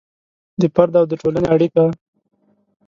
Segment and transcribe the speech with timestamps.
[0.61, 1.83] د فرد او د ټولنې اړیکه